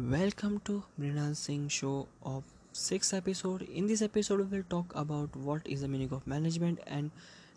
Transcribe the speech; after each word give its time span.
Welcome 0.00 0.60
to 0.64 0.82
Mrinan 0.98 1.36
Singh 1.36 1.68
show 1.68 2.08
of 2.24 2.42
sixth 2.72 3.12
episode. 3.12 3.62
In 3.62 3.86
this 3.86 4.00
episode, 4.00 4.38
we 4.40 4.56
will 4.56 4.64
talk 4.70 4.94
about 4.96 5.36
what 5.36 5.66
is 5.66 5.82
the 5.82 5.88
meaning 5.88 6.10
of 6.10 6.26
management 6.26 6.80
and 6.86 7.10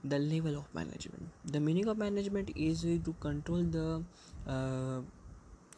the 0.03 0.19
level 0.19 0.57
of 0.57 0.65
management. 0.75 1.29
The 1.45 1.61
meaning 1.61 1.87
of 1.87 1.97
management 1.97 2.51
is 2.53 2.81
to 2.81 3.15
control 3.21 3.63
the 3.63 4.03
uh, 4.45 4.99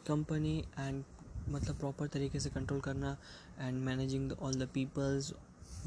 company 0.04 0.64
and 0.76 1.04
मतलब 1.48 1.78
proper 1.78 2.08
तरीके 2.08 2.40
से 2.40 2.50
control 2.50 2.80
करना 2.80 3.16
and 3.60 3.78
managing 3.84 4.32
all 4.32 4.54
the 4.54 4.68
peoples 4.74 5.32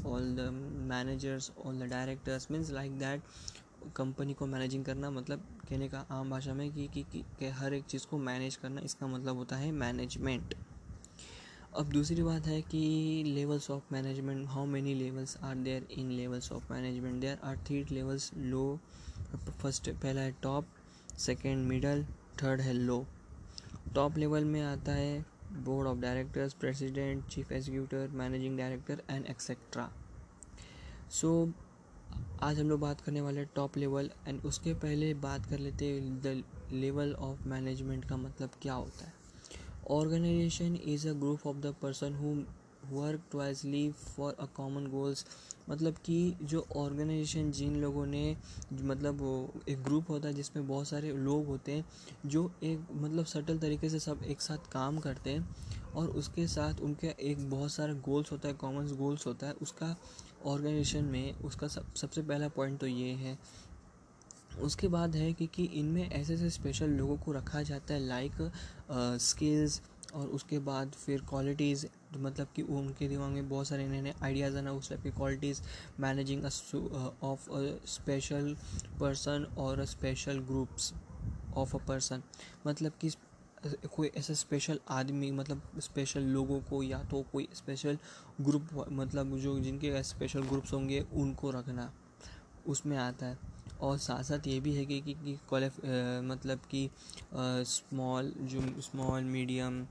all 0.06 0.34
the 0.36 0.48
managers 0.90 1.50
all 1.66 1.80
the 1.80 1.90
directors 1.90 2.50
means 2.50 2.70
like 2.70 2.98
that 2.98 3.22
company 3.96 4.34
को 4.34 4.46
managing 4.46 4.84
करना 4.84 5.10
मतलब 5.10 5.44
कहने 5.68 5.88
का 5.88 6.04
आम 6.10 6.30
भाषा 6.30 6.54
में 6.54 6.70
कि, 6.72 6.88
कि, 6.94 7.02
कि, 7.12 7.24
कि 7.38 7.48
हर 7.58 7.74
एक 7.74 7.84
चीज़ 7.84 8.06
को 8.06 8.18
मैनेज 8.18 8.56
करना 8.56 8.80
इसका 8.84 9.06
मतलब 9.06 9.36
होता 9.36 9.56
है 9.56 9.70
मैनेजमेंट 9.72 10.54
अब 11.78 11.90
दूसरी 11.92 12.22
बात 12.22 12.46
है 12.46 12.60
कि 12.62 12.78
levels 13.26 13.70
of 13.70 13.82
management 13.92 14.46
how 14.48 14.64
many 14.66 14.94
levels 14.94 15.36
are 15.42 15.54
there 15.56 15.86
in 15.98 16.10
levels 16.10 16.50
of 16.52 16.72
management 16.72 17.20
there 17.20 17.38
are 17.44 17.56
three 17.56 17.84
levels 17.90 18.30
low 18.36 18.62
first 19.36 19.90
पहला 19.92 20.20
है 20.20 20.32
टॉप 20.42 20.68
सेकेंड 21.18 21.66
मिडल 21.66 22.04
थर्ड 22.42 22.60
है 22.60 22.72
लो 22.72 23.06
टॉप 23.94 24.18
लेवल 24.18 24.44
में 24.44 24.60
आता 24.62 24.92
है 24.92 25.24
board 25.64 25.88
of 25.88 25.98
directors 25.98 26.54
president 26.54 27.24
chief 27.26 27.52
executive 27.52 28.16
managing 28.18 28.58
director 28.58 29.02
and 29.10 29.26
etcetera 29.26 29.88
so 31.10 31.32
आज 32.42 32.60
हम 32.60 32.68
लोग 32.68 32.80
बात 32.80 33.00
करने 33.00 33.20
वाले 33.20 33.44
टॉप 33.44 33.76
लेवल 33.76 34.10
एंड 34.28 34.40
उसके 34.44 34.74
पहले 34.74 35.14
बात 35.22 35.46
कर 35.46 35.58
लेते 35.58 35.92
हैं 35.92 36.20
द 36.20 36.42
लेवल 36.72 37.14
ऑफ़ 37.20 37.48
मैनेजमेंट 37.48 38.04
का 38.04 38.16
मतलब 38.16 38.50
क्या 38.62 38.74
होता 38.74 39.04
है। 39.04 39.19
Organization 39.90 40.76
is 40.84 41.08
a 41.08 41.12
group 41.20 41.46
of 41.46 41.56
the 41.56 41.74
person 41.82 42.14
who 42.14 42.34
work 42.90 43.22
twicely 43.30 43.88
for 43.92 44.36
a 44.40 44.44
common 44.56 44.86
goals 44.86 45.24
मतलब 45.70 45.94
कि 46.04 46.18
जो 46.42 46.64
ऑर्गेनाइजेशन 46.76 47.50
जिन 47.52 47.74
लोगों 47.76 48.06
ने 48.06 48.36
मतलब 48.72 49.22
एक 49.68 49.82
ग्रुप 49.82 50.10
होता 50.10 50.28
है 50.28 50.34
जिसमें 50.34 50.66
बहुत 50.68 50.88
सारे 50.88 51.12
लोग 51.14 51.46
होते 51.46 51.72
हैं, 51.72 51.84
जो 52.26 52.50
एक 52.62 52.86
मतलब 52.92 53.24
सटल 53.24 53.58
तरीके 53.58 53.88
से 53.90 53.98
सब 53.98 54.22
एक 54.24 54.40
साथ 54.40 54.70
काम 54.72 54.98
करते 54.98 55.30
हैं 55.30 55.46
और 55.94 56.08
उसके 56.18 56.46
साथ 56.46 56.80
उनके 56.80 57.14
एक 57.30 57.48
बहुत 57.50 57.72
सारा 57.72 57.94
गोल्स 58.08 58.32
होता 58.32 58.48
है 58.48 58.54
कॉमन 58.54 58.88
गोल्स 58.96 59.26
होता 59.26 59.46
है, 59.46 59.52
उसका 59.52 59.96
ऑर्गेनाइजेशन 60.44 61.04
में 61.04 61.34
उसका 61.34 61.68
सब, 61.68 61.94
सबसे 61.94 62.22
पहला 62.22 62.48
पॉइंट 62.48 62.78
तो 62.80 62.86
ये 62.86 63.10
है। 63.14 63.38
उसके 64.58 64.88
बाद 64.88 65.16
है 65.16 65.32
कि 65.32 65.46
कि 65.46 65.64
इनमें 65.64 66.10
ऐसे 66.10 66.34
ऐसे 66.34 66.50
स्पेशल 66.50 66.90
लोगों 66.90 67.16
को 67.16 67.32
रखा 67.32 67.62
जाता 67.62 67.94
है 67.94 68.00
लाइक 68.00 68.52
स्किल्स 69.20 69.82
और 70.14 70.26
उसके 70.26 70.58
बाद 70.58 70.90
फिर 70.90 71.20
क्वालिटीज़ 71.20 71.86
मतलब 72.16 72.46
कि 72.56 72.62
उनके 72.62 73.08
दिमाग 73.08 73.30
में 73.30 73.48
बहुत 73.48 73.68
सारे 73.68 73.88
नए 73.88 74.00
नए 74.00 74.14
आइडियाज़ 74.22 74.56
आना 74.56 74.72
उस 74.72 74.88
टाइप 74.88 75.02
की 75.02 75.10
qualities 75.10 75.62
managing 76.00 76.44
of 77.22 77.50
a 77.50 77.86
special 77.86 78.56
person 79.00 79.46
और 79.58 79.84
special 79.84 80.38
groups 80.38 80.92
of 81.56 81.76
a 81.76 81.78
person 81.78 82.22
मतलब 82.66 82.92
कि 83.00 83.10
कोई 83.96 84.10
ऐसा 84.16 84.34
स्पेशल 84.34 84.80
आदमी 84.88 85.30
मतलब 85.30 85.62
स्पेशल 85.78 86.20
लोगों 86.20 86.60
को 86.60 86.82
या 86.82 87.02
तो 87.02 87.22
कोई 87.32 87.48
स्पेशल 87.54 87.98
ग्रुप 88.40 88.68
मतलब 88.92 89.36
जो 89.38 89.60
जिनके 89.60 90.02
स्पेशल 90.02 90.42
ग्रुप्स 90.42 90.72
होंगे, 90.72 91.00
उनको 91.00 91.50
रखना। 91.50 91.92
उसमें 92.66 92.96
आता 92.96 93.26
है। 93.26 93.38
और 93.80 93.98
साथ 93.98 94.22
साथ 94.22 94.46
ये 94.46 94.60
भी 94.60 94.74
है 94.74 94.84
कि, 94.86 95.00
कि, 95.00 95.14
कि 95.14 95.38
मतलब 96.22 96.58
कि 96.70 96.88
स्मॉल 97.66 98.32
जो 98.40 98.80
स्मॉल 98.82 99.22
मीडियम 99.24 99.86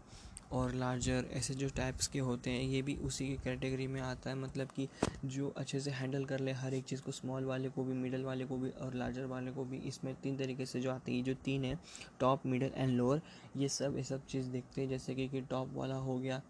और 0.52 0.74
लार्जर 0.74 1.26
ऐसे 1.32 1.54
जो 1.54 1.68
टाइप्स 1.70 2.08
के 2.08 2.20
होते 2.20 2.50
हैं 2.50 2.62
ये 2.62 2.82
भी 2.82 2.96
उसी 3.06 3.28
की 3.28 3.36
कैटेगरी 3.44 3.86
में 3.88 4.00
आता 4.02 4.30
है। 4.30 4.36
मतलब 4.36 4.68
कि 4.76 4.88
जो 5.26 5.50
अच्छे 5.58 5.80
से 5.80 5.92
हैंडल 5.92 6.26
कर 6.26 6.40
ले 6.40 6.52
हर 6.52 6.74
एक 6.74 6.86
चीज़ 6.86 7.02
को 7.02 7.12
स्मॉल 7.12 7.46
वाले 7.46 7.70
को 7.70 7.84
भी 7.84 7.94
मिडल 7.94 8.24
वाले 8.24 8.46
को 8.46 8.58
भी 8.58 8.70
और 8.82 8.94
लार्जर 8.94 9.26
वाले 9.26 9.52
को 9.52 9.66
भी 9.66 9.78
इसमें 9.88 10.14
तीन 10.16 10.38
तरीके 10.38 10.66
से 10.66 10.82
जो 10.82 10.92
आते 10.92 11.12
हैं 11.12 11.24
जो 11.24 11.34
तीन 11.46 11.66
है 11.66 11.78
टॉप 12.20 12.46
मिडल 12.46 12.72
एंड 12.76 12.98
लोअर 12.98 13.22
ये 13.58 13.70
सब 13.70 13.98
ये 13.98 14.04
सब 14.04 14.26
चीज़ 14.26 14.50
देखते 14.50 14.82
हैं। 14.82 14.90
जैसे 14.90 15.16
कि, 15.16 15.28
कि 15.28 15.42
टॉप 15.42 15.74
वाला 15.74 15.96
हो 15.98 16.18
गया 16.20 16.42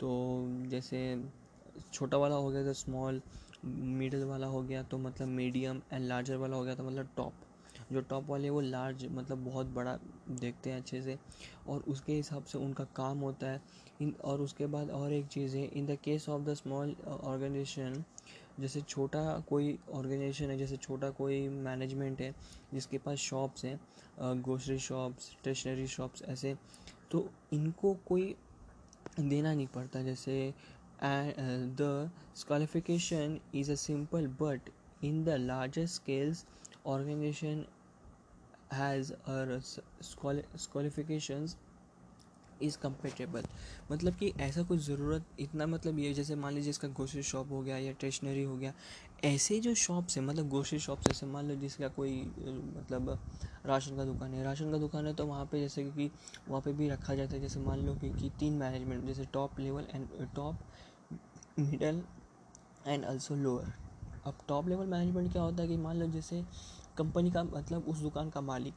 तो 0.00 0.46
जैसे 0.70 1.22
छोटा 1.92 2.16
वाला 2.16 2.34
हो 2.34 2.50
गया 2.50 2.64
तो 2.64 2.72
स्मॉल 2.72 3.20
मिडल 3.64 4.24
वाला 4.24 4.46
हो 4.46 4.62
गया 4.62 4.82
तो 4.82 4.98
मतलब 4.98 5.28
मीडियम 5.28 5.80
एंड 5.92 6.06
लार्जर 6.08 6.36
वाला 6.36 6.56
हो 6.56 6.64
गया 6.64 6.74
तो 6.74 6.84
मतलब 6.84 7.08
टॉप 7.16 7.32
जो 7.92 8.00
टॉप 8.00 8.28
वाले 8.28 8.50
वो 8.50 8.60
लार्ज 8.60 9.04
मतलब 9.12 9.44
बहुत 9.44 9.66
बड़ा 9.74 9.98
देखते 10.30 10.70
हैं 10.70 10.76
अच्छे 10.76 11.00
से। 11.02 11.18
और 11.68 11.80
उसके 11.88 12.12
हिसाब 12.12 12.44
से 12.44 12.58
उनका 12.58 12.84
काम 12.96 13.18
होता 13.18 13.46
है। 13.46 13.60
इन, 14.00 14.14
और 14.24 14.40
उसके 14.40 14.66
बाद 14.66 14.90
और 14.90 15.12
एक 15.12 15.26
चीज़ 15.26 15.56
है 15.56 15.64
in 15.68 15.86
the 15.86 15.96
case 16.04 16.28
of 16.28 16.42
the 16.42 16.54
small 16.54 16.94
organization 17.06 18.04
जैसे 18.60 18.80
छोटा 18.82 19.22
कोई 19.48 19.78
ऑर्गेनाइजेशन 19.90 20.50
है, 20.50 20.56
जैसे 20.58 20.76
छोटा 20.76 21.10
कोई 21.10 21.48
मैनेजमेंट 21.48 22.20
है, 22.20 22.34
जिसके 22.74 22.98
पास 22.98 23.18
शॉप्स 23.18 23.64
हैं 23.64 23.78
ग्रोसरी 24.42 24.78
शॉप्स 24.78 25.30
स्टेशनरी 25.32 25.86
शॉप्स 25.88 26.22
ऐसे 26.28 26.54
तो 27.10 27.28
इनको 27.52 27.94
कोई 28.06 28.34
देना 29.20 29.54
नहीं 29.54 29.66
पड़ता। 29.66 30.02
जैसे 30.02 30.52
and 31.02 31.34
uh, 31.36 31.74
the 31.76 32.10
qualification 32.46 33.40
is 33.52 33.68
a 33.68 33.76
simple 33.76 34.26
but 34.38 34.60
in 35.02 35.24
the 35.24 35.38
larger 35.38 35.86
scales 35.86 36.44
organization 36.86 37.66
has 38.70 39.12
a 39.26 39.60
qualifications 40.68 41.56
is 42.60 42.76
compatible 42.78 43.44
मतलब 43.90 44.14
कि 44.16 44.32
ऐसा 44.40 44.62
कुछ 44.62 44.80
ज़रूरत 44.80 45.24
इतना 45.40 45.66
मतलब 45.66 45.98
ये 45.98 46.12
जैसे 46.14 46.34
मान 46.36 46.54
लीजिए 46.54 46.70
इसका 46.70 46.88
ग्रोसरी 46.88 47.22
शॉप 47.22 47.50
हो 47.52 47.60
गया 47.62 47.78
या 47.78 47.92
स्टेशनरी 47.92 48.42
हो 48.42 48.56
गया 48.56 48.72
ऐसे 49.24 49.58
जो 49.60 49.74
शॉप्स 49.74 50.16
हैं 50.18 50.24
मतलब 50.24 50.48
ग्रोसरी 50.50 50.78
शॉप 50.80 51.00
जैसे 51.04 51.26
मान 51.26 51.48
लो 51.48 51.54
जिसका 51.56 51.88
कोई 51.96 52.12
मतलब 52.76 53.18
राशन 53.66 53.96
का 53.96 54.04
दुकान 54.04 54.34
है 54.34 54.44
राशन 54.44 54.70
का 54.72 54.78
दुकान 54.78 55.06
है 55.06 55.14
तो 55.14 55.26
वहाँ 55.26 55.44
पे 55.52 55.60
जैसे 55.60 55.84
कि 55.84 56.10
वहाँ 56.48 56.60
पे 56.62 56.72
भी 56.78 56.88
रखा 56.88 57.14
जाता 57.14 57.36
है 57.36 57.40
जैसे 57.42 57.60
मान 57.60 57.86
लो 57.86 57.94
कि, 57.94 58.10
कि 58.10 58.30
तीन 58.40 58.52
मैनेजमेंट 58.58 59.04
जैसे 59.06 59.24
top 59.32 59.60
level 59.60 59.86
and 59.94 60.08
top 60.36 60.58
middle 61.58 62.00
and 62.86 63.04
also 63.04 63.34
lower 63.34 63.72
अब 64.26 64.34
टॉप 64.48 64.68
लेवल 64.68 64.86
मैनेजमेंट 64.86 65.32
क्या 65.32 65.42
होता 65.42 65.62
है 65.62 65.68
कि 65.68 65.76
मान 65.76 65.96
लो 65.96 66.06
जैसे 66.06 66.42
कंपनी 66.96 67.30
का 67.30 67.42
मतलब 67.44 67.84
उस 67.88 67.98
दुकान 67.98 68.30
का 68.30 68.40
मालिक, 68.40 68.74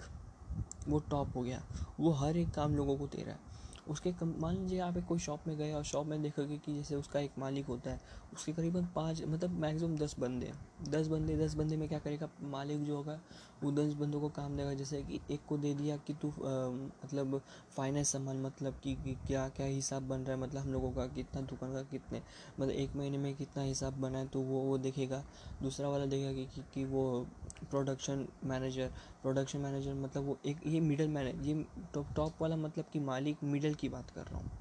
वो 0.89 0.99
टॉप 0.99 1.35
हो 1.35 1.41
गया। 1.41 1.61
वो 1.99 2.11
हर 2.11 2.37
एक 2.37 2.51
काम 2.51 2.75
लोगों 2.75 2.97
को 2.97 3.07
दे 3.07 3.23
रहा 3.23 3.33
है। 3.33 3.39
उसके 3.87 4.11
कम, 4.11 4.33
मान 4.39 4.55
लीजिए 4.55 4.79
आप 4.79 4.97
एक 4.97 5.05
कोई 5.05 5.19
शॉप 5.19 5.47
में 5.47 5.57
गए 5.57 5.71
और 5.73 5.83
शॉप 5.83 6.07
में 6.07 6.21
देखोगे 6.21 6.57
कि 6.57 6.75
जैसे 6.75 6.95
उसका 6.95 7.19
एक 7.19 7.31
मालिक 7.39 7.65
होता 7.65 7.91
है, 7.91 7.99
उसके 8.33 8.53
करीबन 8.53 8.85
पाँच 8.85 9.23
मतलब 9.23 9.59
मैक्सिमम 9.59 9.97
दस 9.97 10.15
बंदे 10.19 10.51
दस 10.89 11.07
बंदे 11.07 11.37
दस 11.37 11.53
बंदे 11.53 11.77
में 11.77 11.87
क्या 11.89 11.99
करेगा? 11.99 12.29
मालिक 12.41 12.83
जो 12.83 12.95
होगा 12.95 13.19
वो 13.65 13.71
दस 13.71 13.93
बंदों 13.93 14.19
को 14.21 14.29
काम 14.29 14.57
देगा 14.57 14.73
जैसे 14.73 15.01
कि 15.03 15.19
एक 15.31 15.45
को 15.49 15.57
दे 15.57 15.73
दिया 15.73 15.95
कि 15.97 16.13
तू 16.13 16.27
मतलब 16.37 17.39
फाइनेंस 17.75 18.11
संभाल 18.11 18.37
मतलब 18.37 18.73
कि, 18.83 18.93
कि 18.95 19.15
क्या 19.27 19.47
क्या 19.49 19.65
हिसाब 19.67 20.07
बन 20.09 20.19
रहा 20.19 20.35
है 20.35 20.41
मतलब 20.41 20.61
हम 20.61 20.71
लोगों 20.73 20.91
का 20.91 21.05
कितना 21.15 21.41
दुकान 21.43 21.73
का 21.73 21.81
कितने 21.91 22.21
मतलब 22.59 22.71
एक 22.71 22.95
महीने 22.95 23.17
में 23.17 23.33
कितना 23.35 23.63
हिसाब 23.63 23.99
बना 24.01 24.17
है 24.17 24.27
तो 24.27 24.41
वो 24.41 24.61
वो 24.61 24.77
देखेगा। 24.77 25.23
दूसरा 25.63 25.89
वाला 25.89 26.05
देखेगा 26.05 26.33
कि, 26.33 26.45
कि, 26.45 26.61
कि 26.73 26.85
वो 26.85 27.25
प्रोडक्शन 27.69 28.27
मैनेजर 28.45 28.91
प्रोडक्शन 29.21 29.59
मैनेजर 29.59 29.93
मतलब 29.95 30.25
वो 30.25 30.37
एक 30.45 30.57
ये 30.67 30.79
मिडल 30.81 31.07
मैनेज 31.07 31.47
ये 31.47 31.65
टॉप 31.93 32.13
टॉप 32.15 32.41
वाला 32.41 32.55
मतलब 32.57 32.85
कि 32.93 32.99
मालिक 33.01 33.43
मिडल 33.45 33.73
की 33.73 33.89
बात 33.89 34.09
कर 34.09 34.21
रहा 34.21 34.37
हूँ। 34.37 34.51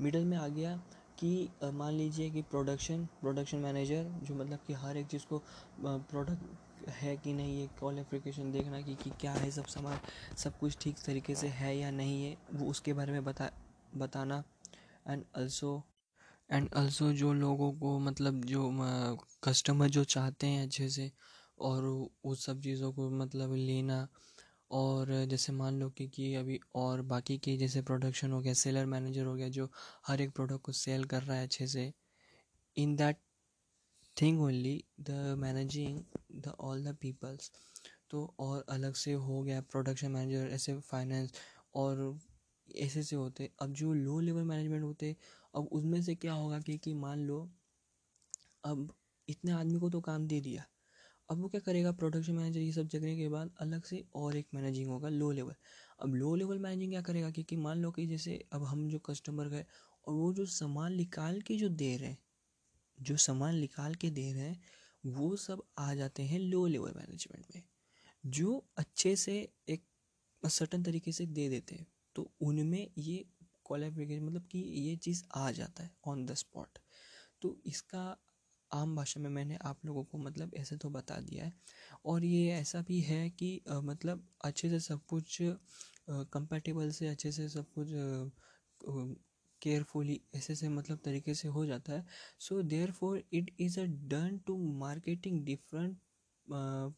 मिडल 0.00 0.24
में 0.24 0.36
आ 0.36 0.46
गया 0.48 0.78
कि 1.20 1.30
मान 1.64 1.94
लीजिए 1.94 2.30
कि 2.30 2.42
प्रोडक्शन 2.42 3.04
प्रोडक्शन 3.20 3.58
मैनेजर 3.58 4.04
जो 4.22 4.34
मतलब 4.34 4.58
कि 4.66 4.72
हर 4.72 4.96
एक 4.96 5.06
चीज़ 5.06 5.26
को 5.26 5.42
प्रोडक्ट 5.80 6.90
है 6.90 7.16
कि 7.16 7.32
नहीं 7.32 7.58
ये 7.60 7.66
क्वालिफिकेशन 7.78 8.52
देखना 8.52 8.80
कि, 8.82 8.94
कि 8.96 9.10
क्या 9.20 9.32
है 9.34 9.50
सब 9.50 9.66
सामान 9.66 9.98
सब 10.36 10.56
कुछ 10.58 10.76
ठीक 10.80 10.98
तरीके 11.06 11.34
से 11.34 11.48
है 11.48 11.76
या 11.78 11.90
नहीं 11.90 12.24
है 12.24 12.36
वो 12.54 12.70
उसके 12.70 12.92
बारे 12.92 13.12
में 13.12 13.24
बता 13.24 13.50
बताना। 13.92 14.42
एंड 15.08 15.24
अल्सो 15.34 15.82
एंड 16.50 16.68
अल्सो 16.74 17.12
जो 17.12 17.32
लोगों 17.32 17.72
को 17.72 17.98
मतलब 17.98 18.44
जो 18.44 18.70
कस्टमर 19.44 19.88
जो 19.88 20.04
चाहते 20.04 20.46
हैं 20.46 20.62
अच्छे 20.66 20.88
से 20.88 21.10
और 21.58 21.84
उस 22.24 22.44
सब 22.46 22.60
चीज़ों 22.60 22.92
को 22.92 23.08
मतलब 23.10 23.54
लेना 23.54 24.06
और 24.70 25.12
जैसे 25.26 25.52
मान 25.52 25.78
लो 25.80 25.88
कि 25.90 26.06
कि 26.08 26.34
अभी 26.34 26.58
और 26.74 27.02
बाकी 27.02 27.36
की 27.38 27.56
जैसे 27.56 27.82
प्रोडक्शन 27.82 28.32
हो 28.32 28.40
गया 28.40 28.52
सेलर 28.54 28.86
मैनेजर 28.86 29.24
हो 29.24 29.34
गया, 29.34 29.48
जो 29.48 29.68
हर 30.06 30.20
एक 30.20 30.30
प्रोडक्ट 30.30 30.62
को 30.62 30.72
सेल 30.72 31.04
कर 31.04 31.22
रहा 31.22 31.36
है 31.36 31.44
अच्छे 31.46 31.66
से 31.66 31.92
in 32.76 32.94
that 32.96 33.16
thing 34.16 34.40
only 34.42 34.82
the 35.00 35.34
managing 35.38 36.00
the 36.42 36.54
all 36.60 36.84
the 36.84 36.96
peoples 37.00 37.50
तो 38.10 38.24
और 38.40 38.64
अलग 38.68 38.94
से 38.94 39.12
हो 39.12 39.42
गया 39.42 39.60
प्रोडक्शन 39.70 40.10
मैनेजर 40.12 40.50
ऐसे 40.54 40.74
फाइनेंस 40.80 41.32
और 41.74 42.18
ऐसे 42.68 43.02
से 43.02 43.16
होते, 43.16 43.50
अब 43.62 43.72
जो 43.72 43.92
लो 43.94 44.18
लेवल 44.20 44.42
मैनेजमेंट 44.44 44.82
होते, 44.84 45.16
अब 45.54 45.68
उसमें 45.72 46.00
से 46.02 46.14
क्या 46.14 46.32
होगा 46.32 46.60
कि 46.60 46.76
कि 46.78 46.94
मान 46.94 47.20
लो, 47.20 47.40
अब 48.64 48.92
इतने 49.28 49.52
आदमी 49.52 49.78
को 49.78 49.90
तो 49.90 50.00
काम 50.00 50.26
दे 50.26 50.40
दिया 50.40 50.64
अब 51.30 51.40
वो 51.40 51.48
क्या 51.48 51.60
करेगा? 51.60 51.90
प्रोडक्शन 51.92 52.34
मैनेजर 52.34 52.60
ये 52.60 52.72
सब 52.72 52.86
जगने 52.88 53.16
के 53.16 53.28
बाद 53.28 53.50
अलग 53.60 53.84
से 53.84 54.02
और 54.14 54.36
एक 54.36 54.46
मैनेजिंग 54.54 54.88
होगा 54.90 55.08
लो 55.08 55.30
लेवल 55.30 55.54
अब 56.00 56.14
लो 56.14 56.34
लेवल 56.34 56.58
मैनेजिंग 56.58 56.90
क्या 56.92 57.02
करेगा? 57.02 57.30
क्योंकि 57.30 57.56
मान 57.56 57.78
लो 57.78 57.90
कि 57.90 58.06
जैसे 58.06 58.38
अब 58.52 58.64
हम 58.64 58.88
जो 58.88 58.98
कस्टमर 59.00 59.48
गए 59.48 59.64
और 60.06 60.14
वो 60.14 60.32
जो 60.32 60.46
सामान 60.48 60.94
निकाल 60.94 61.40
के 61.42 61.56
जो 61.56 61.68
दे 61.68 61.96
रहे 61.96 62.08
हैं, 62.08 62.18
जो 62.98 63.16
सामान 63.18 63.56
निकाल 63.56 63.94
के 63.96 64.10
दे 64.10 64.32
रहे 64.32 64.42
हैं, 64.42 64.60
वो 65.04 65.36
सब 65.38 65.62
आ 65.78 65.94
जाते 65.94 66.22
हैं 66.24 66.38
लो 66.40 66.66
लेवल 66.66 66.92
मैनेजमेंट 66.96 67.46
में, 67.54 67.62
जो 68.24 68.64
अच्छे 68.78 69.16
से 69.16 69.38
एक 69.68 69.84
सर्टन 70.42 70.82
तरीके 70.84 71.12
से 71.12 71.26
दे 71.28 71.48
देते 71.48 71.74
हैं। 71.74 71.86
तो 72.16 72.30
उनमें 72.42 72.86
ये 72.98 73.24
क्वालिफिकेशन 73.66 74.24
मतलब 74.24 74.46
कि 74.52 74.58
ये 74.58 74.96
चीज़ 74.98 75.24
आ 75.36 75.50
जाता 75.52 75.82
है 75.82 75.90
ऑन 76.06 76.26
द 76.26 76.34
स्पॉट 76.36 76.78
तो 77.42 77.56
इसका 77.66 78.04
आम 78.72 78.94
भाषा 78.96 79.20
में 79.20 79.28
मैंने 79.30 79.56
आप 79.64 79.84
लोगों 79.86 80.04
को 80.04 80.18
मतलब 80.18 80.54
ऐसे 80.56 80.76
तो 80.76 80.90
बता 80.90 81.18
दिया 81.22 81.44
है। 81.44 81.52
और 82.06 82.24
ये 82.24 82.50
ऐसा 82.54 82.80
भी 82.88 83.00
है 83.02 83.28
कि 83.30 83.60
आ, 83.70 83.80
मतलब 83.82 84.26
अच्छे 84.44 84.68
से 84.70 84.80
सब 84.80 85.04
कुछ 85.08 85.38
कंपेटेबल 86.32 86.90
से 86.92 87.08
अच्छे 87.08 87.32
से 87.32 87.48
सब 87.48 87.66
कुछ 87.78 87.88
केयरफुली 89.62 90.20
ऐसे 90.36 90.54
से 90.54 90.68
मतलब 90.70 90.98
तरीके 91.04 91.34
से 91.34 91.48
हो 91.48 91.64
जाता 91.66 91.92
है। 91.92 92.04
So 92.40 92.62
therefore 92.92 93.22
it 93.32 93.50
is 93.60 93.78
a 93.80 93.84
done 94.10 94.38
to 94.46 94.56
marketing 94.78 95.44
different 95.46 95.98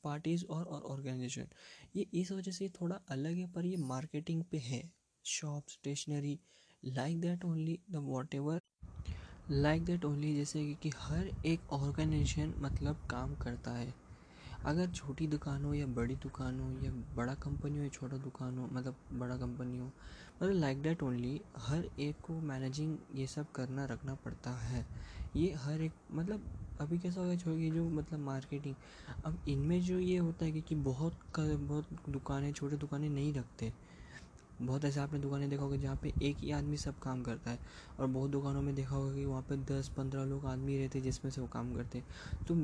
parties 0.05 0.45
और 0.47 0.67
ऑर्गेनाइजेशन 0.67 1.49
ये 1.97 2.07
इस 2.15 2.33
वजह 2.33 2.53
से 2.53 2.69
थोड़ा 2.81 3.01
अलग 3.11 3.37
है 3.37 3.47
पर 3.53 3.67
ये 3.67 3.77
मार्केटिंग 3.79 4.43
पे 4.53 4.59
है। 4.61 4.83
Shop 5.25 5.69
stationery 5.71 6.39
like 6.83 7.21
that 7.21 7.45
only 7.45 7.79
the 7.91 7.97
whatever 8.35 8.61
like 9.51 9.85
that 9.85 10.05
only 10.05 10.35
जैसे 10.35 10.61
कि, 10.83 10.91
हर 10.99 11.31
एक 11.45 11.73
ऑर्गेनाइजेशन 11.73 12.53
मतलब 12.61 12.97
काम 13.11 13.35
करता 13.35 13.71
है। 13.71 13.93
अगर 14.67 14.91
छोटी 14.91 15.27
दुकान 15.27 15.65
हो 15.65 15.73
या 15.75 15.87
बड़ी 15.97 16.15
दुकान 16.17 16.61
हो 16.61 16.71
या 16.81 16.91
बड़ा 17.17 17.35
कंपनी 17.35 17.79
हो 17.79 17.83
या 17.85 17.89
छोटा 17.91 18.17
दुकान 18.19 18.59
हो 18.59 18.69
मतलब 18.73 18.97
बड़ा 19.13 19.37
कंपनी 19.37 19.79
हो 19.79 19.87
मतलब 19.87 20.53
लाइक 20.53 20.83
दैट 20.83 21.03
ओनली 21.03 21.41
हर 21.59 21.85
एक 22.01 22.21
को 22.23 22.41
मैनेजिंग 22.43 22.97
ये 23.15 23.27
सब 23.27 23.51
करना 23.55 23.85
रखना 23.87 24.15
पड़ता 24.25 24.51
है। 24.61 24.87
ये 25.37 25.53
हर 25.65 25.83
एक 25.83 25.93
मतलब 26.13 26.47
अभी 26.81 26.99
कैसा 26.99 27.21
होगा 27.21 27.37
छोटी 27.37 27.71
जो 27.71 27.89
मतलब 27.91 28.19
मार्केटिंग 28.21 28.75
अब 29.25 29.39
इनमें 29.49 29.81
जो 29.83 29.99
ये 29.99 30.17
होता 30.19 30.45
है 30.45 30.53
कि, 30.53 30.61
कि 30.61 30.75
बहुत 30.75 31.19
बहुत 31.37 31.87
दुकानें 32.09 32.53
छोटे 32.53 32.77
दुकानें 32.77 33.09
नहीं 33.11 33.33
रखते। 33.35 33.73
बहुत 34.63 34.85
ऐसे 34.85 35.01
आपने 35.01 35.19
दुकानें 35.19 35.49
देखा 35.51 35.63
होगा 35.63 35.77
जहाँ 35.77 35.97
पे 36.03 36.13
एक 36.23 36.37
ही 36.43 36.51
आदमी 36.53 36.77
सब 36.77 36.99
काम 37.03 37.23
करता 37.23 37.51
है 37.51 37.59
और 38.01 38.07
बहुत 38.09 38.31
दुकानों 38.31 38.63
में 38.63 38.75
देखा 38.75 38.95
होगा 38.97 39.15
कि 39.15 39.25
वहाँ 39.25 39.43
पे 39.49 39.57
दस 39.71 39.89
पंद्रह 39.97 40.25
लोग 40.25 40.47
आदमी 40.47 40.79
रहते 40.79 40.99
हैं 40.99 41.05
जिसमें 41.05 41.31
से 41.31 41.41
वो 41.41 41.47
काम 41.53 41.75
करते 41.75 41.99
हैं। 41.99 42.05
तो 42.49 42.55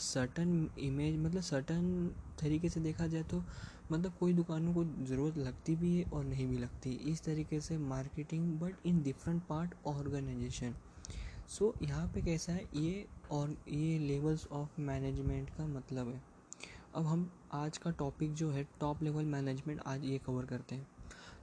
सर्टन 0.00 0.68
इमेज 0.80 1.16
मतलब 1.18 1.42
सर्टन 1.42 2.10
तरीके 2.40 2.68
से 2.68 2.80
देखा 2.80 3.06
जाए 3.06 3.22
तो 3.30 3.42
मतलब 3.92 4.12
कोई 4.20 4.32
दुकानों 4.32 4.72
को 4.74 4.84
ज़रूरत 5.06 5.38
लगती 5.38 5.74
भी 5.76 5.96
है 5.96 6.04
और 6.12 6.24
नहीं 6.24 6.46
भी 6.48 6.58
लगती 6.58 6.90
इस 7.12 7.24
तरीके 7.24 7.60
से 7.60 7.78
marketing 7.78 8.58
but 8.60 8.86
in 8.86 9.02
different 9.02 9.42
part 9.48 9.74
organization 9.86 10.74
so 11.48 11.74
यहाँ 11.82 12.06
पे 12.14 12.20
कैसा 12.22 12.52
है? 12.52 12.66
ये 12.74 13.06
और 13.30 13.56
ये 13.68 13.98
लेवल्स 13.98 14.46
ऑफ़ 14.52 14.80
मैनेजमेंट 14.80 15.50
का 15.50 15.66
मतलब 15.68 16.08
है। 16.08 16.20
अब 16.94 17.06
हम 17.06 17.30
आज 17.54 17.78
का 17.78 17.90
टॉपिक 17.90 18.32
जो 18.34 18.50
है 18.50 18.62
टॉप 18.80 19.02
लेवल 19.02 19.24
मैनेजमेंट 19.24 19.80
आज 19.86 20.04
ये 20.04 20.18
कवर 20.18 20.44
करते 20.44 20.74
हैं। 20.74 20.86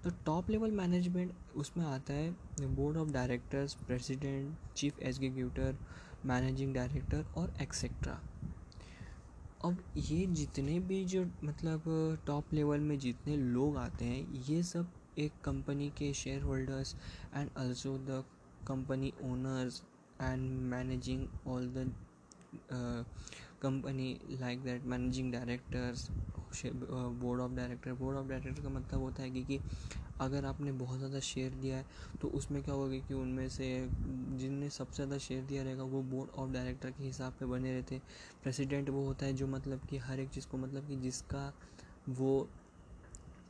तो 0.03 0.09
टॉप 0.25 0.49
लेवल 0.49 0.71
मैनेजमेंट 0.71 1.33
उसमें 1.55 1.85
आता 1.85 2.13
है 2.13 2.75
board 2.75 2.97
of 2.97 3.09
directors 3.09 3.73
president 3.77 4.73
chief 4.77 4.99
executor 4.99 5.77
managing 6.25 6.73
director 6.73 7.25
और 7.37 7.53
एक्सेट्रा 7.61 8.19
अब 9.65 9.83
ये 9.97 10.25
जितने 10.25 10.79
भी 10.79 11.03
जो 11.05 11.25
मतलब 11.43 11.83
टॉप 12.27 12.53
लेवल 12.53 12.79
में 12.79 12.97
जितने 12.99 13.37
लोग 13.37 13.77
आते 13.77 14.05
हैं, 14.05 14.43
ये 14.49 14.63
सब 14.63 14.91
एक 15.19 15.41
कंपनी 15.43 15.89
के 15.89 16.13
shareholders 16.41 16.95
and 17.35 17.49
also 17.57 17.97
the 17.99 18.23
company 18.67 19.13
owners 19.23 19.81
and 20.21 20.51
managing 20.61 21.27
all 21.47 21.67
the 21.67 21.91
company 22.53 24.37
like 24.41 24.63
that 24.63 24.85
managing 24.85 25.31
directors 25.33 26.09
board 26.65 27.41
of 27.41 27.51
director 27.51 27.93
board 27.93 28.17
of 28.17 28.27
director 28.27 28.61
का 28.61 28.69
मतलब 28.69 28.99
होता 28.99 29.23
है 29.23 29.29
कि, 29.31 29.43
कि 29.43 29.59
अगर 30.21 30.45
आपने 30.45 30.71
बहुत 30.71 30.97
ज़्यादा 30.97 31.19
शेयर 31.19 31.51
दिया 31.51 31.77
है 31.77 31.85
तो 32.21 32.27
उसमें 32.29 32.61
क्या 32.63 32.73
होगा 32.75 32.97
कि 32.99 33.13
उनमें 33.13 33.47
से 33.49 33.67
जिनने 34.37 34.69
सबसे 34.69 34.95
ज़्यादा 34.95 35.17
शेयर 35.17 35.43
दिया 35.43 35.63
रहेगा 35.63 35.83
वो 35.83 36.01
बोर्ड 36.05 36.29
ऑफ़ 36.31 36.51
डायरेक्टर 36.51 36.91
के 36.91 37.03
हिसाब 37.03 37.33
पे 37.39 37.45
बने 37.45 37.73
रहते 37.73 37.95
हैं। 37.95 38.01
प्रेसिडेंट 38.43 38.89
वो 38.89 39.05
होता 39.05 39.25
है 39.25 39.33
जो 39.33 39.47
मतलब 39.47 39.81
कि 39.89 39.97
हर 39.97 40.19
एक 40.19 40.29
चीज़ 40.29 40.47
को 40.47 40.57
मतलब 40.57 40.87
कि 40.87 40.95
जिसका 40.97 41.51
वो 42.09 42.47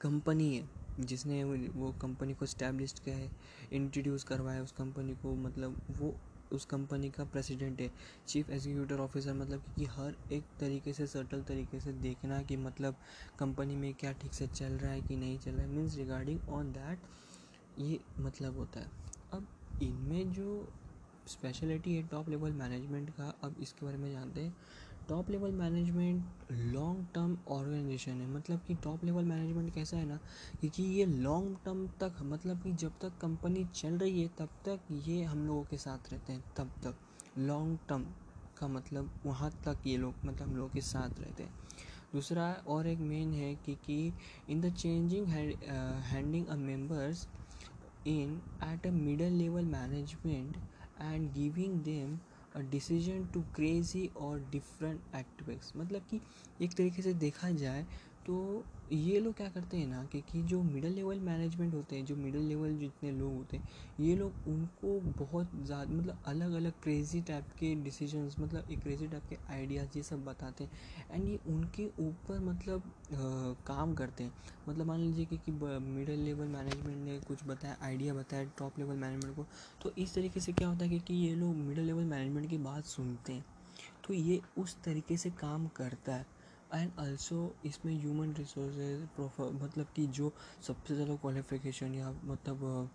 कंपनी 0.02 0.56
है 0.56 0.68
जिसने 1.02 1.44
वो 1.44 1.92
कंपनी 2.02 2.34
को 2.34 2.46
स्टैब्लिश 2.46 2.94
किया 3.00 3.16
है 3.16 3.30
इंट्रोड्यूस 3.74 4.24
करवाया 4.24 4.64
उस 4.64 4.72
कंपनी 4.72 5.14
को 5.16 5.36
मतलब 5.38 5.78
वो 6.00 6.16
उस 6.54 6.66
कंपनी 6.66 7.10
का 7.10 7.24
प्रेसिडेंट 7.24 7.82
है। 7.82 7.90
चीफ 8.28 8.50
एग्जीक्यूटिव 8.50 9.02
ऑफिसर 9.02 9.34
मतलब 9.34 9.64
कि 9.76 9.86
हर 9.86 10.16
एक 10.32 10.44
तरीके 10.60 10.94
से 10.94 11.08
सटल 11.08 11.42
तरीके 11.42 11.80
से 11.80 11.94
देखना 11.94 12.42
कि 12.42 12.58
मतलब 12.58 12.96
कंपनी 13.40 13.76
में 13.76 13.94
क्या 13.94 14.12
ठीक 14.12 14.34
से 14.34 14.48
चल 14.48 14.74
रहा 14.74 14.92
है 14.92 15.02
कि 15.02 15.16
नहीं 15.16 15.38
चल 15.40 15.52
रहा 15.52 15.62
है। 15.62 15.76
मीन्स 15.76 15.98
रिगार्डिंग 15.98 16.50
ऑन 16.50 16.72
दैट 16.72 17.80
ये 17.80 18.00
मतलब 18.20 18.58
होता 18.58 18.80
है। 18.80 18.90
अब 19.34 19.48
इनमें 19.82 20.32
जो 20.34 20.68
स्पेशलिटी 21.28 21.96
है 21.96 22.04
टॉप 22.04 22.30
लेवल 22.30 22.52
मैनेजमेंट 22.52 23.10
का, 23.10 23.34
अब 23.44 23.56
इसके 23.62 23.86
बारे 23.86 23.98
में 23.98 24.12
जानते 24.12 24.42
हैं। 24.42 24.56
Top 25.10 25.30
level 25.30 25.52
management 25.54 26.52
long 26.52 27.06
term 27.16 27.38
organization 27.50 28.22
है। 28.22 28.28
मतलब 28.28 28.62
कि 28.68 28.76
टॉप 28.84 29.04
लेवल 29.06 29.24
मैनेजमेंट 29.26 29.74
कैसा 29.74 29.98
है 29.98 30.06
ना, 30.06 30.20
क्योंकि 30.60 30.84
ये 30.84 31.06
लॉन्ग 31.06 31.58
टर्म 31.66 31.86
तक 32.02 32.22
मतलब 32.24 32.64
कि 32.64 32.74
जब 32.74 33.00
तक 33.02 33.18
कंपनी 33.22 33.66
चल 33.76 33.98
रही 33.98 34.22
है, 34.22 34.28
तब 34.40 34.50
तक 34.66 34.92
ये 35.08 35.24
हम 35.24 35.46
लोगों 35.48 35.64
के 35.64 35.78
साथ 35.78 36.12
रहते 36.12 36.34
हैं, 36.34 36.44
तब 36.58 36.72
तक। 36.84 36.96
लॉन्ग 37.40 37.78
टर्म 37.90 38.06
का 38.58 38.68
मतलब 38.68 39.10
वहाँ 39.26 39.50
तक 39.66 39.88
ये 39.88 39.98
लोग 39.98 40.14
मतलब 40.26 40.48
हम 40.48 40.56
लोगों 40.56 40.70
के 40.70 40.82
साथ 40.84 41.20
रहते 41.20 41.44
हैं। 41.44 41.54
दूसरा 42.14 42.52
और 42.68 42.88
एक 42.88 43.00
मेन 43.00 43.34
है 43.34 43.54
कि 43.56 43.76
कि 43.86 44.14
in 44.50 44.62
the 44.62 44.74
changing 44.74 45.28
handing 45.28 46.48
a 46.48 46.56
members 46.58 47.28
in 48.08 48.42
at 48.64 48.88
a 48.88 48.92
middle 48.92 49.32
level 49.34 49.66
management 49.68 50.58
and 51.02 51.32
giving 51.34 51.80
them 51.84 52.18
decision 52.62 53.26
to 53.34 53.42
crazy 53.56 54.10
और 54.18 54.40
डिफरेंट 54.52 55.16
एक्टिवेक्स 55.16 55.72
मतलब 55.78 56.02
कि 56.12 56.22
एक 56.62 56.74
तरीके 56.74 57.02
से 57.02 57.14
देखा 57.14 57.50
जाए 57.52 57.86
तो 58.30 58.64
ये 58.94 59.20
लोग 59.20 59.34
क्या 59.34 59.48
करते 59.50 59.78
हैं 59.78 59.88
ना 59.88 60.04
कि, 60.04 60.20
कि 60.22 60.42
जो 60.42 60.62
मिडिल 60.64 60.92
लेवल 60.92 61.20
मैनेजमेंट 61.20 61.74
होते 61.74 61.96
हैं 61.96 62.06
जो 62.06 62.16
मिडिल 62.16 62.42
लेवल 62.42 62.76
जितने 62.78 63.12
लोग 63.12 63.34
होते 63.36 63.58
हैं 63.58 63.68
ये 64.00 64.16
लोग 64.16 64.48
उनको 64.48 65.00
बहुत 65.20 65.52
ज़्यादा 65.66 65.94
मतलब 65.94 66.24
अलग 66.28 66.54
अलग 66.54 66.74
क्रेज़ी 66.84 67.22
टाइप 67.22 67.46
के 67.60 67.74
डिसीजंस 67.84 68.36
मतलब 68.40 68.70
एक 68.72 68.82
क्रेज़ी 68.82 69.08
टाइप 69.08 69.24
के 69.30 69.38
आइडियाज़ 69.54 69.98
ये 69.98 70.04
सब 70.04 70.24
बताते 70.26 70.64
हैं 70.64 71.06
एंड 71.12 71.28
ये 71.30 71.40
उनके 71.48 71.86
ऊपर 72.00 72.40
मतलब 72.40 72.80
आ, 72.80 73.54
काम 73.68 73.94
करते 73.94 74.24
हैं। 74.24 74.34
मतलब 74.70 74.86
मान 74.86 75.00
लीजिए 75.00 75.26
कि, 75.26 75.38
कि 75.38 75.52
मिडिल 75.52 76.20
लेवल 76.20 76.48
मैनेजमेंट 76.48 76.98
ने 77.06 77.20
कुछ 77.28 77.44
बताया 77.48 77.78
आइडिया 77.82 78.14
बताया 78.14 78.44
टॉप 78.60 78.80
लेवल 78.80 78.96
मैनेजमेंट 78.96 79.36
को 79.36 79.46
तो 79.84 79.94
इस 79.98 80.16
तरीके 80.16 80.40
से 80.40 80.54
क्या 80.54 80.68
होता 80.68 80.86
है 80.86 81.00
कि 81.00 81.14
ये 81.16 81.36
लोग 81.36 81.56
मिडिल 81.58 81.86
लेवल 81.86 82.04
मैनेजमेंट 82.06 82.50
की 82.50 82.58
बात 82.58 82.86
सुनते 82.86 83.34
हैं। 83.34 83.46
तो 84.08 84.14
ये 84.14 84.42
उस 84.58 84.76
तरीके 84.84 85.18
से 85.18 85.30
काम 85.40 85.68
करता 85.68 86.16
है। 86.16 86.26
एंड 86.72 86.92
आल्सो 87.00 87.38
इसमें 87.66 87.94
ह्यूमन 87.94 88.34
रिसोर्स 88.38 88.76
मतलब 89.54 89.88
कि 89.96 90.06
जो 90.08 90.32
सबसे 90.68 90.96
ज़्यादा 90.96 91.16
क्वालिफिकेशन 91.22 91.96
या 91.96 92.12
मतलब 92.24 92.90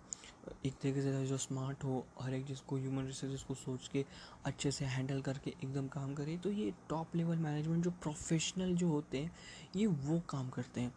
एक 0.66 0.74
तरीके 0.82 1.02
से 1.02 1.24
जो 1.26 1.36
स्मार्ट 1.38 1.84
हो, 1.84 2.04
हर 2.22 2.34
एक 2.34 2.44
जिसको 2.46 2.76
ह्यूमन 2.76 3.06
रिसोर्सेज 3.06 3.42
को 3.42 3.54
सोच 3.54 3.88
के 3.88 4.04
अच्छे 4.46 4.70
से 4.70 4.84
हैंडल 4.86 5.20
करके 5.22 5.50
एकदम 5.52 5.88
काम 5.88 6.14
करे 6.14 6.36
तो 6.44 6.50
ये 6.50 6.72
टॉप 6.90 7.16
लेवल 7.16 7.36
मैनेजमेंट 7.38 7.84
जो 7.84 7.90
प्रोफेशनल 8.02 8.74
जो 8.76 8.88
होते 8.88 9.18
हैं, 9.18 9.32
ये 9.76 9.86
वो 9.86 10.20
काम 10.28 10.48
करते 10.50 10.80
हैं। 10.80 10.92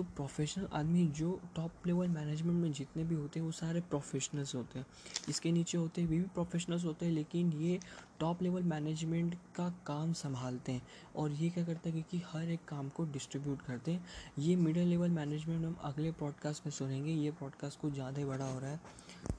तो 0.00 0.04
प्रोफेशनल 0.16 0.66
आदमी 0.72 1.04
जो 1.06 1.30
टॉप 1.56 1.86
लेवल 1.86 2.08
मैनेजमेंट 2.08 2.60
में 2.60 2.72
जितने 2.72 3.02
भी 3.04 3.14
होते 3.14 3.40
हैं, 3.40 3.46
वो 3.46 3.52
सारे 3.52 3.80
प्रोफेशनल्स 3.80 4.54
होते 4.54 4.78
हैं। 4.78 4.86
इसके 5.28 5.50
नीचे 5.52 5.78
होते 5.78 6.00
हैं, 6.00 6.08
वे 6.08 6.18
भी 6.18 6.28
प्रोफेशनल्स 6.34 6.84
होते 6.84 7.06
हैं, 7.06 7.12
लेकिन 7.12 7.52
ये 7.52 7.78
टॉप 8.20 8.42
लेवल 8.42 8.62
मैनेजमेंट 8.62 9.34
का 9.56 9.68
काम 9.86 10.12
संभालते 10.12 10.72
हैं। 10.72 10.82
और 11.16 11.32
ये 11.32 11.50
क्या 11.50 11.64
करते 11.64 11.90
हैं 11.90 12.02
कि 12.10 12.22
हर 12.26 12.50
एक 12.50 12.64
काम 12.68 12.88
को 12.88 13.04
डिस्ट्रीब्यूट 13.12 13.62
करते 13.62 13.92
हैं। 13.92 14.04
ये 14.38 14.56
मिडिल 14.56 14.88
लेवल 14.88 15.10
मैनेजमेंट 15.10 15.64
हम 15.64 15.76
अगले 15.82 16.12
पॉडकास्ट 16.12 16.66
में 16.66 16.72
सुनेंगे। 16.72 17.12
ये 17.12 17.30
पॉडकास्ट 17.40 17.80
कुछ 17.80 17.92
ज़्यादा 17.92 18.26
बड़ा 18.26 18.44
हो 18.44 18.58
रहा 18.58 18.70
है। 18.70 18.80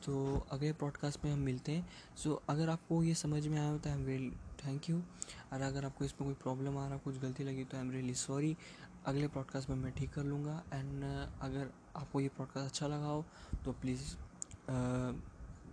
तो 0.06 0.46
अगले 0.52 0.72
पॉडकास्ट 0.74 1.26
में 1.26 1.32
हम 1.32 1.40
मिलते 1.40 1.72
हैं। 1.72 1.88
सो 2.24 2.42
अगर 2.50 2.70
आपको 2.70 3.04
ये 3.04 3.16
समझ 3.16 3.46
में 3.48 3.60
आया 3.60 3.70
हो 3.70 3.78
तो 3.78 3.90
I 3.90 3.96
am 3.96 4.06
really 4.06 4.32
thank 4.66 4.90
you 4.90 4.98
और 5.54 5.62
अगर 5.62 5.86
आपको 5.86 6.06
इसमें 6.06 6.24
कोई 6.24 6.34
प्रॉब्लम 6.42 6.78
आ 6.78 6.88
रहा, 6.88 6.98
कुछ 6.98 7.18
गलती 7.20 7.44
लगी 7.44 7.64
तो 7.64 7.78
आई 7.78 7.84
एम 7.84 7.92
रियली 7.92 8.14
सॉरी 8.16 8.56
अगले 9.06 9.28
पॉडकास्ट 9.28 9.70
में 9.70 9.76
मैं 9.76 9.92
ठीक 9.92 10.12
कर 10.14 10.24
लूँगा। 10.24 10.64
एंड 10.74 11.04
अगर 11.42 11.72
आपको 11.96 12.20
ये 12.20 12.28
पॉडकास्ट 12.28 12.66
अच्छा 12.66 12.88
लगा 12.88 13.06
हो 13.06 13.26
तो 13.66 13.72
प्लीज़ 13.72 14.16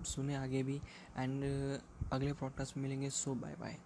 सुने 0.04 0.34
आगे 0.34 0.62
भी। 0.62 0.80
एंड 1.16 1.44
अगले 2.12 2.32
पॉडकास्ट 2.32 2.76
में 2.76 2.82
मिलेंगे 2.82 3.10
सो 3.10 3.34
बाय 3.34 3.56
बाय 3.60 3.76